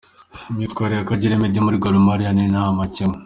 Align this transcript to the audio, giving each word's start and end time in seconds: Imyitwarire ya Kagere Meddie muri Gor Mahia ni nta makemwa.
Imyitwarire 0.49 0.97
ya 0.97 1.09
Kagere 1.09 1.39
Meddie 1.41 1.63
muri 1.65 1.79
Gor 1.81 1.95
Mahia 2.05 2.31
ni 2.35 2.43
nta 2.51 2.63
makemwa. 2.77 3.17